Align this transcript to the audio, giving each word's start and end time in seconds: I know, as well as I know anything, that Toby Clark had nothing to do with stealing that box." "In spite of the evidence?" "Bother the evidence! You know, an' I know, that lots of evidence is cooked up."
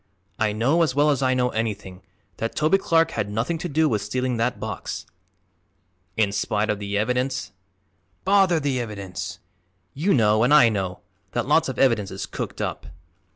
I 0.39 0.51
know, 0.51 0.81
as 0.81 0.95
well 0.95 1.11
as 1.11 1.21
I 1.21 1.35
know 1.35 1.49
anything, 1.49 2.01
that 2.37 2.55
Toby 2.55 2.79
Clark 2.79 3.11
had 3.11 3.29
nothing 3.29 3.59
to 3.59 3.69
do 3.69 3.87
with 3.87 4.01
stealing 4.01 4.37
that 4.37 4.59
box." 4.59 5.05
"In 6.17 6.31
spite 6.31 6.71
of 6.71 6.79
the 6.79 6.97
evidence?" 6.97 7.51
"Bother 8.25 8.59
the 8.59 8.79
evidence! 8.79 9.37
You 9.93 10.15
know, 10.15 10.43
an' 10.43 10.53
I 10.53 10.69
know, 10.69 11.01
that 11.33 11.45
lots 11.45 11.69
of 11.69 11.77
evidence 11.77 12.09
is 12.09 12.25
cooked 12.25 12.61
up." 12.63 12.87